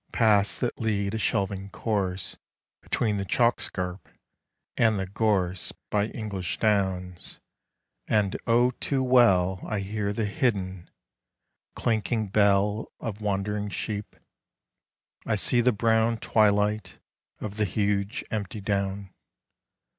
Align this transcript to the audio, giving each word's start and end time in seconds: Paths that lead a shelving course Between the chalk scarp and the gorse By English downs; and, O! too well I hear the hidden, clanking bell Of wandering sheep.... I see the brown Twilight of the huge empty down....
Paths 0.11 0.57
that 0.57 0.79
lead 0.81 1.13
a 1.13 1.19
shelving 1.19 1.69
course 1.69 2.35
Between 2.81 3.17
the 3.17 3.23
chalk 3.23 3.59
scarp 3.61 4.09
and 4.75 4.97
the 4.97 5.05
gorse 5.05 5.73
By 5.91 6.07
English 6.07 6.57
downs; 6.57 7.37
and, 8.07 8.35
O! 8.47 8.71
too 8.71 9.03
well 9.03 9.59
I 9.63 9.81
hear 9.81 10.11
the 10.11 10.25
hidden, 10.25 10.89
clanking 11.75 12.29
bell 12.29 12.91
Of 12.99 13.21
wandering 13.21 13.69
sheep.... 13.69 14.15
I 15.27 15.35
see 15.35 15.61
the 15.61 15.71
brown 15.71 16.17
Twilight 16.17 16.97
of 17.39 17.57
the 17.57 17.65
huge 17.65 18.23
empty 18.31 18.59
down.... 18.59 19.11